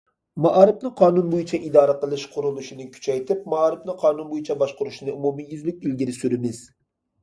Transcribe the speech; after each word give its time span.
مائارىپنى 0.43 0.91
قانۇن 1.01 1.29
بويىچە 1.33 1.59
ئىدارە 1.67 1.95
قىلىش 2.05 2.25
قۇرۇلۇشىنى 2.33 2.89
كۈچەيتىپ، 2.97 3.47
مائارىپنى 3.55 3.99
قانۇن 4.03 4.31
بويىچە 4.35 4.59
باشقۇرۇشنى 4.67 5.17
ئومۇميۈزلۈك 5.19 5.83
ئىلگىرى 5.89 6.23
سۈرىمىز. 6.23 6.69